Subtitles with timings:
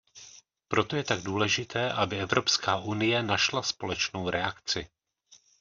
[0.67, 4.87] Proto je tak důležité, aby Evropská unie našla společnou reakci.